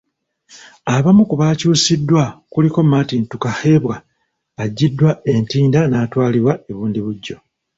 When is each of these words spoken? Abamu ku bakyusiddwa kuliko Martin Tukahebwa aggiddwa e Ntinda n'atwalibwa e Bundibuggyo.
Abamu 0.95 1.21
ku 1.29 1.35
bakyusiddwa 1.41 2.23
kuliko 2.51 2.79
Martin 2.91 3.23
Tukahebwa 3.31 3.95
aggiddwa 4.63 5.09
e 5.33 5.33
Ntinda 5.43 5.79
n'atwalibwa 5.87 6.53
e 6.69 6.71
Bundibuggyo. 6.77 7.37